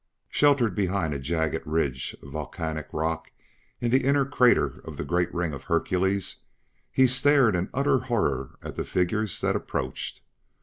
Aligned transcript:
Sheltered 0.31 0.73
behind 0.73 1.13
a 1.13 1.19
jagged 1.19 1.61
ridge 1.67 2.17
of 2.23 2.29
volcanic 2.31 2.87
rock 2.91 3.29
in 3.79 3.91
the 3.91 4.03
inner 4.03 4.25
crater 4.25 4.79
of 4.83 4.97
the 4.97 5.03
great 5.03 5.31
ring 5.31 5.53
of 5.53 5.65
Hercules, 5.65 6.37
he 6.91 7.05
stared 7.05 7.53
in 7.55 7.69
utter 7.71 7.99
horror 7.99 8.57
at 8.63 8.77
the 8.77 8.83
figures 8.83 9.39
that 9.41 9.55
approached. 9.55 10.21